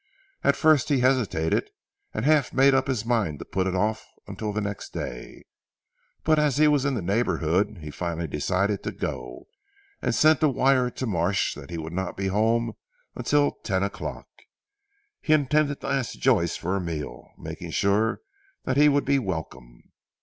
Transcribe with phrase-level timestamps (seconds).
[0.43, 1.69] At first he hesitated,
[2.11, 5.43] and half made up his mind to put it off until the next day.
[6.23, 9.45] But as he was in the neighbourhood, he finally decided to go,
[10.01, 12.73] and sent a wire to Marsh that he would not be home
[13.15, 14.25] until ten o'clock.
[15.21, 18.21] He intended to ask Joyce for a meal, making sure
[18.63, 19.83] that he would be welcome.